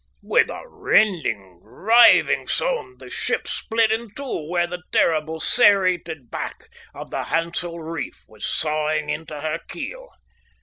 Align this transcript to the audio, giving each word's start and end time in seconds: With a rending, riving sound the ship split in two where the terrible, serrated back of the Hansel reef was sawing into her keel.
With 0.23 0.49
a 0.49 0.63
rending, 0.67 1.59
riving 1.61 2.47
sound 2.47 2.97
the 2.97 3.11
ship 3.11 3.47
split 3.47 3.91
in 3.91 4.09
two 4.15 4.49
where 4.49 4.65
the 4.65 4.81
terrible, 4.91 5.39
serrated 5.39 6.31
back 6.31 6.63
of 6.95 7.11
the 7.11 7.25
Hansel 7.25 7.79
reef 7.79 8.25
was 8.27 8.43
sawing 8.43 9.11
into 9.11 9.41
her 9.41 9.59
keel. 9.67 10.09